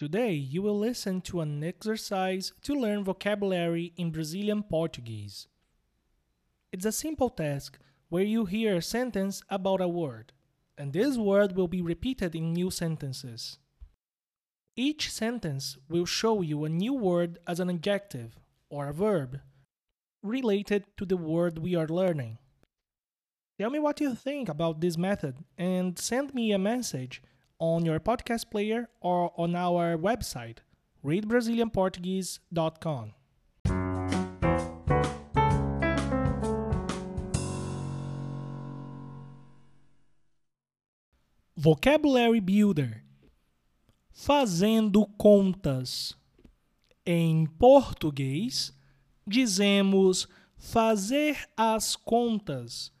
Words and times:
Today, 0.00 0.32
you 0.32 0.62
will 0.62 0.78
listen 0.78 1.20
to 1.20 1.42
an 1.42 1.62
exercise 1.62 2.54
to 2.62 2.72
learn 2.72 3.04
vocabulary 3.04 3.92
in 3.98 4.10
Brazilian 4.10 4.62
Portuguese. 4.62 5.46
It's 6.72 6.86
a 6.86 6.90
simple 6.90 7.28
task 7.28 7.78
where 8.08 8.24
you 8.24 8.46
hear 8.46 8.76
a 8.76 8.80
sentence 8.80 9.42
about 9.50 9.82
a 9.82 9.88
word, 9.88 10.32
and 10.78 10.94
this 10.94 11.18
word 11.18 11.54
will 11.54 11.68
be 11.68 11.82
repeated 11.82 12.34
in 12.34 12.54
new 12.54 12.70
sentences. 12.70 13.58
Each 14.74 15.12
sentence 15.12 15.76
will 15.86 16.06
show 16.06 16.40
you 16.40 16.64
a 16.64 16.70
new 16.70 16.94
word 16.94 17.38
as 17.46 17.60
an 17.60 17.68
adjective 17.68 18.38
or 18.70 18.88
a 18.88 18.94
verb 18.94 19.40
related 20.22 20.84
to 20.96 21.04
the 21.04 21.18
word 21.18 21.58
we 21.58 21.74
are 21.74 21.88
learning. 21.88 22.38
Tell 23.58 23.68
me 23.68 23.78
what 23.78 24.00
you 24.00 24.14
think 24.14 24.48
about 24.48 24.80
this 24.80 24.96
method 24.96 25.44
and 25.58 25.98
send 25.98 26.32
me 26.32 26.52
a 26.52 26.58
message 26.58 27.22
on 27.60 27.84
your 27.84 28.00
podcast 28.00 28.50
player 28.50 28.88
or 29.00 29.32
on 29.36 29.54
our 29.54 29.96
website, 29.96 30.58
readbrazilianportuguese.com. 31.04 33.12
Vocabulary 41.56 42.40
Builder 42.40 43.02
Fazendo 44.10 45.06
contas. 45.16 46.16
Em 47.06 47.46
português, 47.46 48.76
dizemos 49.26 50.28
fazer 50.58 51.48
as 51.56 51.96
contas 51.96 52.92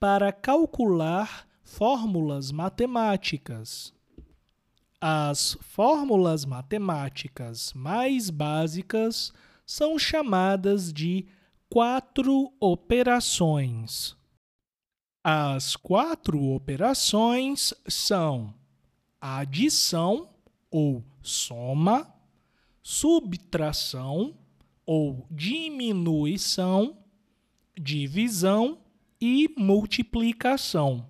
para 0.00 0.32
calcular 0.32 1.46
fórmulas 1.62 2.50
matemáticas. 2.50 3.94
As 5.06 5.58
fórmulas 5.60 6.46
matemáticas 6.46 7.74
mais 7.74 8.30
básicas 8.30 9.34
são 9.66 9.98
chamadas 9.98 10.90
de 10.94 11.26
quatro 11.68 12.50
operações. 12.58 14.16
As 15.22 15.76
quatro 15.76 16.42
operações 16.44 17.74
são 17.86 18.54
adição 19.20 20.30
ou 20.70 21.04
soma, 21.22 22.10
subtração 22.82 24.34
ou 24.86 25.26
diminuição, 25.30 26.96
divisão 27.78 28.78
e 29.20 29.50
multiplicação. 29.54 31.06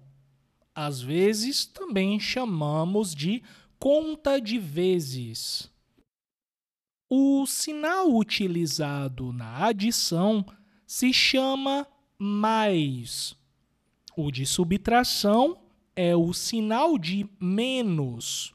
Às 0.75 1.01
vezes 1.01 1.65
também 1.65 2.19
chamamos 2.19 3.15
de 3.15 3.41
conta 3.79 4.41
de 4.41 4.59
vezes. 4.59 5.71
O 7.09 7.47
sinal 7.47 8.15
utilizado 8.15 9.33
na 9.33 9.67
adição 9.67 10.45
se 10.87 11.13
chama 11.13 11.87
mais. 12.19 13.37
O 14.17 14.31
de 14.31 14.47
subtração 14.47 15.59
é 15.95 16.17
o 16.17 16.33
sinal 16.33 16.99
de 16.99 17.29
menos. 17.41 18.55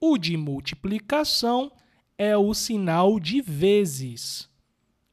O 0.00 0.18
de 0.18 0.36
multiplicação 0.36 1.70
é 2.16 2.36
o 2.36 2.52
sinal 2.54 3.18
de 3.20 3.40
vezes. 3.40 4.48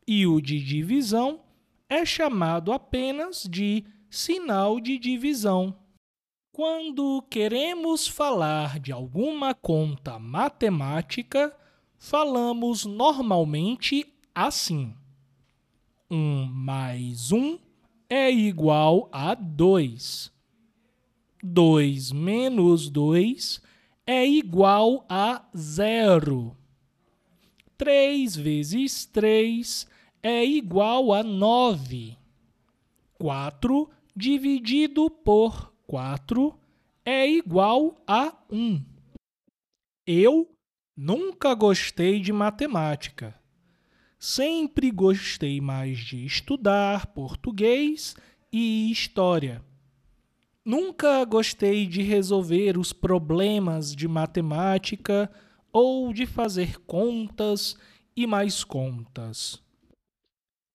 E 0.08 0.26
o 0.26 0.42
de 0.42 0.64
divisão 0.64 1.42
é 1.90 2.06
chamado 2.06 2.72
apenas 2.72 3.44
de 3.44 3.84
sinal 4.10 4.80
de 4.80 4.98
divisão. 4.98 5.81
Quando 6.54 7.22
queremos 7.30 8.10
falar 8.10 8.78
de 8.78 8.92
alguma 8.92 9.54
conta 9.54 10.20
matemática, 10.20 11.56
falamos 11.98 12.84
normalmente 12.84 14.14
assim: 14.36 14.94
1 16.10 16.48
mais 16.48 17.32
1 17.32 17.58
é 18.10 18.30
igual 18.30 19.08
a 19.14 19.34
2. 19.34 20.30
2 21.42 22.12
menos 22.12 22.90
2 22.90 23.62
é 24.06 24.28
igual 24.28 25.06
a 25.08 25.48
zero. 25.56 26.58
3 27.78 28.36
vezes 28.36 29.06
3 29.06 29.88
é 30.22 30.44
igual 30.44 31.14
a 31.14 31.24
9. 31.24 32.18
4 33.18 33.90
dividido 34.14 35.10
por 35.10 35.71
4 35.92 36.58
é 37.04 37.30
igual 37.30 38.02
a 38.08 38.34
1. 38.50 38.82
Eu 40.08 40.50
nunca 40.96 41.54
gostei 41.54 42.22
de 42.22 42.32
matemática. 42.32 43.38
Sempre 44.18 44.90
gostei 44.90 45.60
mais 45.60 46.00
de 46.00 46.26
estudar 46.26 47.08
português 47.08 48.16
e 48.54 48.90
história. 48.90 49.62
Nunca 50.64 51.26
gostei 51.26 51.86
de 51.86 52.02
resolver 52.02 52.78
os 52.78 52.94
problemas 52.94 53.94
de 53.94 54.08
matemática 54.08 55.30
ou 55.74 56.14
de 56.14 56.26
fazer 56.26 56.80
contas 56.84 57.76
e 58.16 58.26
mais 58.26 58.64
contas. 58.64 59.62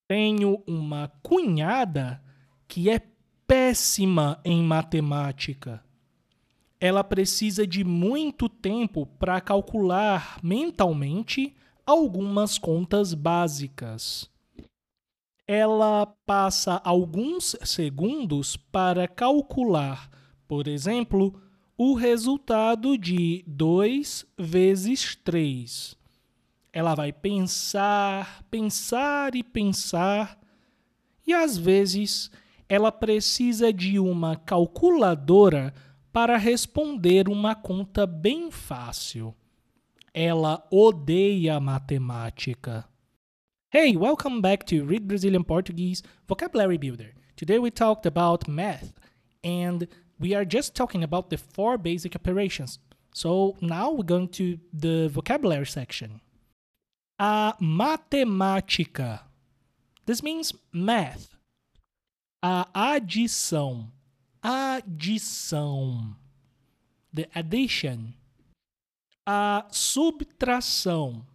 Tenho 0.06 0.62
uma 0.66 1.08
cunhada 1.22 2.22
que 2.68 2.90
é 2.90 3.15
péssima 3.46 4.40
em 4.44 4.62
matemática. 4.62 5.82
Ela 6.80 7.02
precisa 7.02 7.66
de 7.66 7.84
muito 7.84 8.48
tempo 8.48 9.06
para 9.18 9.40
calcular 9.40 10.38
mentalmente 10.42 11.54
algumas 11.86 12.58
contas 12.58 13.14
básicas 13.14 14.30
ela 15.46 16.06
passa 16.26 16.80
alguns 16.84 17.54
segundos 17.62 18.56
para 18.56 19.06
calcular, 19.06 20.10
por 20.48 20.66
exemplo, 20.66 21.40
o 21.78 21.94
resultado 21.94 22.98
de 22.98 23.44
2 23.46 24.26
vezes 24.36 25.14
3. 25.14 25.96
Ela 26.72 26.94
vai 26.94 27.12
pensar, 27.12 28.42
pensar 28.50 29.36
e 29.36 29.42
pensar, 29.42 30.38
e 31.24 31.32
às 31.32 31.56
vezes 31.56 32.30
ela 32.68 32.90
precisa 32.90 33.72
de 33.72 33.98
uma 33.98 34.36
calculadora 34.36 35.72
para 36.12 36.36
responder 36.36 37.28
uma 37.28 37.54
conta 37.54 38.06
bem 38.06 38.50
fácil. 38.50 39.34
Ela 40.12 40.66
odeia 40.70 41.60
matemática. 41.60 42.88
Hey, 43.70 43.96
welcome 43.96 44.40
back 44.40 44.64
to 44.64 44.84
Read 44.84 45.04
Brazilian 45.04 45.42
Portuguese 45.42 46.02
Vocabulary 46.26 46.78
Builder. 46.78 47.12
Today 47.36 47.58
we 47.58 47.70
talked 47.70 48.06
about 48.06 48.50
math 48.50 48.94
and 49.44 49.86
we 50.18 50.34
are 50.34 50.46
just 50.46 50.74
talking 50.74 51.04
about 51.04 51.28
the 51.28 51.36
four 51.36 51.76
basic 51.76 52.16
operations. 52.16 52.78
So 53.12 53.56
now 53.60 53.92
we're 53.92 54.04
going 54.04 54.28
to 54.30 54.58
the 54.72 55.08
vocabulary 55.08 55.66
section. 55.66 56.20
A 57.18 57.54
matemática. 57.60 59.20
This 60.06 60.22
means 60.22 60.54
math. 60.72 61.35
A 62.48 62.92
adição. 62.92 63.90
Adição. 64.40 66.16
The 67.12 67.28
addition. 67.34 68.14
A 69.26 69.66
subtração. 69.72 71.26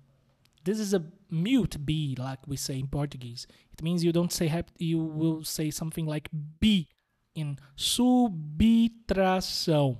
This 0.64 0.80
is 0.80 0.94
a 0.94 1.04
mute 1.30 1.78
B, 1.78 2.16
like 2.18 2.48
we 2.48 2.56
say 2.56 2.80
in 2.80 2.88
Portuguese. 2.88 3.46
It 3.74 3.84
means 3.84 4.06
you 4.06 4.14
don't 4.14 4.32
say 4.32 4.50
you 4.80 5.04
will 5.04 5.44
say 5.44 5.70
something 5.70 6.06
like 6.06 6.30
B 6.62 6.88
in 7.36 7.58
subtração. 7.76 9.98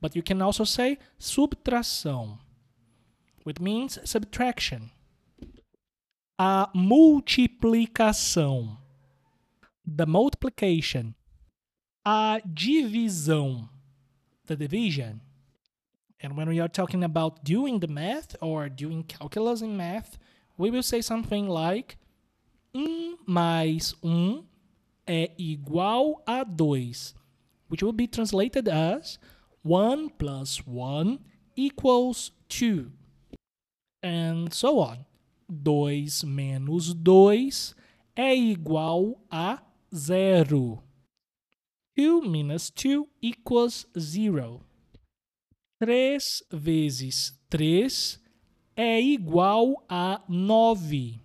But 0.00 0.16
you 0.16 0.22
can 0.24 0.42
also 0.42 0.64
say 0.64 0.98
subtração, 1.16 2.40
which 3.44 3.60
means 3.60 4.00
subtraction. 4.04 4.90
A 6.36 6.68
multiplicação. 6.74 8.79
The 9.92 10.06
multiplication. 10.06 11.14
A 12.06 12.40
divisão. 12.46 13.68
The 14.46 14.54
division. 14.54 15.20
And 16.20 16.36
when 16.36 16.48
we 16.48 16.60
are 16.60 16.68
talking 16.68 17.02
about 17.02 17.42
doing 17.42 17.80
the 17.80 17.88
math 17.88 18.36
or 18.40 18.68
doing 18.68 19.02
calculus 19.02 19.62
in 19.62 19.76
math, 19.76 20.16
we 20.56 20.70
will 20.70 20.84
say 20.84 21.00
something 21.00 21.48
like 21.48 21.96
1 22.72 23.18
mais 23.26 23.94
1 24.00 24.44
é 25.06 25.32
igual 25.36 26.22
a 26.24 26.44
2, 26.44 27.14
which 27.68 27.82
will 27.82 27.92
be 27.92 28.06
translated 28.06 28.68
as 28.68 29.18
1 29.64 30.10
plus 30.10 30.64
1 30.66 31.18
equals 31.56 32.30
2. 32.48 32.92
And 34.04 34.52
so 34.52 34.78
on. 34.78 35.04
2 35.48 36.22
menos 36.24 36.94
2 36.94 37.74
é 38.14 38.36
igual 38.36 39.20
a 39.28 39.60
0. 39.94 40.82
2 41.96 42.22
minus 42.22 42.70
2 42.70 43.08
equals 43.20 43.86
0. 43.98 44.62
3 45.80 46.18
vezes 46.52 47.32
3 47.50 48.18
é 48.76 49.00
igual 49.00 49.84
a 49.88 50.22
9. 50.28 51.20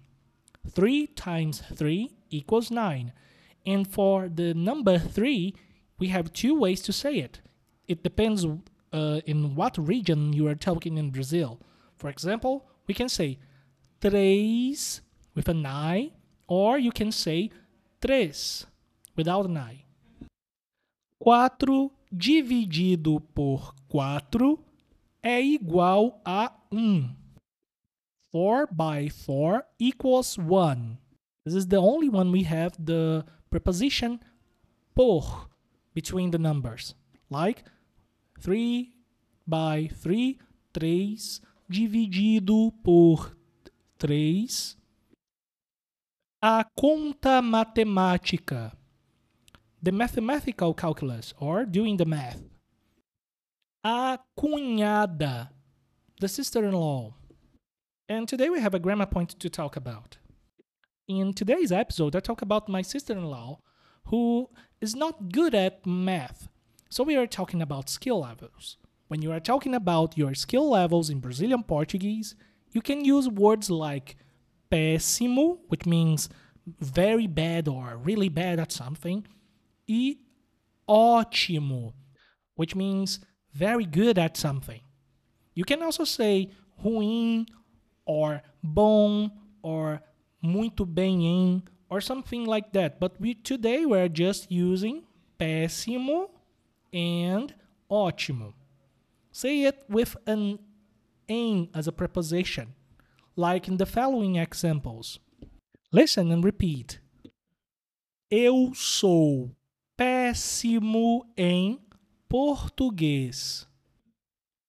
3 0.73 1.07
times 1.07 1.61
3 1.75 2.11
equals 2.29 2.69
9. 2.69 3.11
And 3.65 3.87
for 3.87 4.29
the 4.29 4.53
number 4.53 4.99
3, 4.99 5.53
we 5.99 6.07
have 6.09 6.33
two 6.33 6.59
ways 6.59 6.81
to 6.81 6.91
say 6.91 7.17
it. 7.17 7.41
It 7.87 8.03
depends 8.03 8.45
uh, 8.45 9.21
in 9.25 9.55
what 9.55 9.77
region 9.77 10.33
you 10.33 10.47
are 10.47 10.55
talking 10.55 10.97
in 10.97 11.11
Brazil. 11.11 11.59
For 11.97 12.09
example, 12.09 12.65
we 12.87 12.93
can 12.93 13.09
say 13.09 13.39
três 14.01 15.01
with 15.33 15.49
an 15.49 15.65
I, 15.65 16.11
or 16.47 16.77
you 16.77 16.91
can 16.91 17.11
say 17.11 17.51
três 18.05 18.67
without 19.17 19.47
an 19.47 19.57
I. 19.57 19.83
4 21.19 21.91
dividido 22.11 23.19
por 23.33 23.73
4 23.87 24.59
é 25.23 25.41
igual 25.41 26.21
a 26.23 26.53
1. 26.71 27.15
4 28.31 28.67
by 28.71 29.09
4 29.09 29.63
equals 29.79 30.37
1. 30.37 30.97
This 31.43 31.55
is 31.55 31.65
the 31.65 31.77
only 31.77 32.07
one 32.07 32.31
we 32.31 32.43
have 32.43 32.77
the 32.77 33.25
preposition 33.49 34.19
por 34.93 35.49
between 35.95 36.29
the 36.29 36.37
numbers. 36.37 36.93
Like 37.31 37.63
3 38.39 38.93
by 39.47 39.89
3, 40.03 40.37
3 40.73 41.41
dividido 41.67 42.71
por 42.83 43.35
3. 43.97 44.77
A 46.47 46.63
conta 46.79 47.41
matemática. 47.41 48.71
The 49.81 49.91
mathematical 49.91 50.75
calculus, 50.75 51.33
or 51.39 51.65
doing 51.65 51.97
the 51.97 52.05
math. 52.05 52.43
A 53.83 54.19
cunhada. 54.37 55.49
The 56.21 56.27
sister-in-law. 56.27 57.15
And 58.07 58.27
today 58.27 58.51
we 58.51 58.59
have 58.59 58.75
a 58.75 58.79
grammar 58.79 59.07
point 59.07 59.29
to 59.39 59.49
talk 59.49 59.75
about. 59.75 60.17
In 61.07 61.33
today's 61.33 61.71
episode, 61.71 62.15
I 62.15 62.19
talk 62.19 62.43
about 62.43 62.69
my 62.69 62.83
sister-in-law 62.83 63.57
who 64.09 64.47
is 64.79 64.95
not 64.95 65.31
good 65.31 65.55
at 65.55 65.83
math. 65.83 66.47
So 66.91 67.03
we 67.03 67.15
are 67.15 67.25
talking 67.25 67.63
about 67.63 67.89
skill 67.89 68.19
levels. 68.19 68.77
When 69.07 69.23
you 69.23 69.31
are 69.31 69.39
talking 69.39 69.73
about 69.73 70.15
your 70.15 70.35
skill 70.35 70.69
levels 70.69 71.09
in 71.09 71.21
Brazilian 71.21 71.63
Portuguese, 71.63 72.35
you 72.71 72.81
can 72.81 73.03
use 73.03 73.27
words 73.27 73.71
like 73.71 74.17
péssimo, 74.75 75.59
which 75.69 75.85
means 75.85 76.27
very 76.79 77.27
bad 77.27 77.67
or 77.67 77.97
really 78.03 78.27
bad 78.29 78.59
at 78.59 78.71
something, 78.71 79.25
e 79.87 80.17
ótimo, 80.89 81.93
which 82.55 82.75
means 82.75 83.19
very 83.53 83.85
good 83.85 84.17
at 84.17 84.35
something. 84.35 84.81
You 85.53 85.63
can 85.63 85.81
also 85.81 86.03
say 86.03 86.49
ruim 86.83 87.45
or 88.05 88.41
bom 88.61 89.31
or 89.61 90.01
muito 90.43 90.85
bem 90.85 91.21
em 91.21 91.63
or 91.89 92.01
something 92.01 92.45
like 92.45 92.73
that. 92.73 92.99
But 92.99 93.19
we 93.19 93.35
today 93.35 93.85
we're 93.85 94.09
just 94.09 94.51
using 94.51 95.03
péssimo 95.39 96.29
and 96.91 97.53
ótimo. 97.89 98.53
Say 99.31 99.63
it 99.63 99.83
with 99.87 100.17
an 100.27 100.59
em 101.29 101.69
as 101.73 101.87
a 101.87 101.91
preposition, 101.91 102.73
like 103.35 103.67
in 103.67 103.77
the 103.77 103.85
following 103.85 104.35
examples. 104.35 105.19
Listen 105.91 106.31
and 106.31 106.43
repeat. 106.43 106.99
Eu 108.29 108.73
sou 108.73 109.55
péssimo 109.97 111.25
em 111.37 111.79
português. 112.27 113.67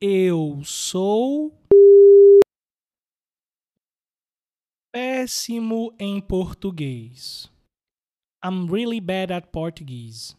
Eu 0.01 0.63
sou 0.65 1.59
péssimo 4.93 5.95
em 5.99 6.21
português. 6.21 7.51
I'm 8.45 8.67
really 8.67 9.01
bad 9.01 9.33
at 9.33 9.51
Portuguese. 9.51 10.37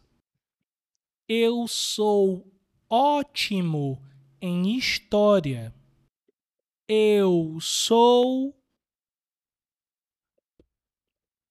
Eu 1.27 1.67
sou 1.67 2.49
ótimo 2.89 4.01
em 4.41 4.77
história. 4.77 5.73
Eu 6.89 7.59
sou 7.59 8.55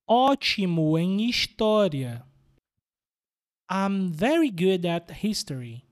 ótimo 0.08 0.96
em 0.96 1.28
história. 1.28 2.26
I'm 3.70 4.10
very 4.10 4.50
good 4.50 4.88
at 4.88 5.10
history. 5.22 5.84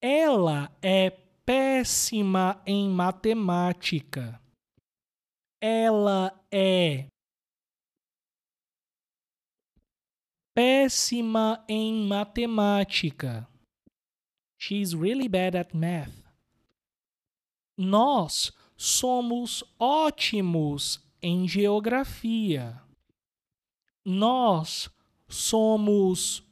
Ela 0.00 0.70
é 0.80 1.10
péssima 1.44 2.62
em 2.64 2.88
matemática. 2.88 4.40
Ela 5.60 6.32
é 6.52 7.08
péssima 10.54 11.64
em 11.68 12.06
matemática. 12.06 13.48
She's 14.56 14.94
really 14.94 15.28
bad 15.28 15.58
at 15.58 15.74
math. 15.74 16.25
Nós 17.76 18.52
somos 18.76 19.62
ótimos 19.78 21.00
em 21.20 21.46
geografia. 21.46 22.80
Nós 24.04 24.88
somos 25.28 26.42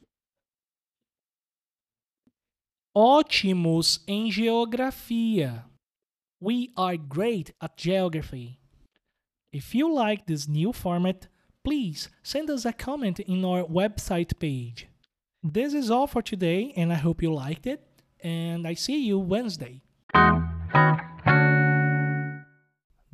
ótimos 2.95 4.03
em 4.07 4.31
geografia. 4.31 5.65
We 6.39 6.71
are 6.75 6.97
great 6.97 7.53
at 7.59 7.73
geography. 7.81 8.59
If 9.51 9.73
you 9.73 9.91
like 9.91 10.25
this 10.25 10.47
new 10.47 10.73
format, 10.73 11.27
please 11.63 12.09
send 12.21 12.51
us 12.51 12.65
a 12.65 12.73
comment 12.73 13.19
in 13.21 13.43
our 13.43 13.63
website 13.63 14.37
page. 14.37 14.87
This 15.41 15.73
is 15.73 15.89
all 15.89 16.07
for 16.07 16.21
today, 16.21 16.73
and 16.75 16.91
I 16.91 16.97
hope 16.97 17.23
you 17.23 17.33
liked 17.33 17.65
it. 17.65 17.81
And 18.21 18.67
I 18.67 18.75
see 18.75 19.05
you 19.05 19.17
Wednesday. 19.17 19.81